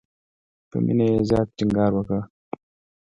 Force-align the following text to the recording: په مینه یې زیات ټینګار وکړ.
په 0.69 0.77
مینه 0.85 1.05
یې 1.11 1.19
زیات 1.29 1.47
ټینګار 1.57 1.91
وکړ. 1.95 2.21